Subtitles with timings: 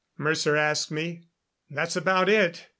[0.17, 1.27] Mercer asked me.
[1.69, 2.67] "That's about it.